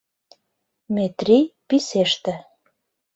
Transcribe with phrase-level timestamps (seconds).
[0.95, 2.33] Метрий писеште.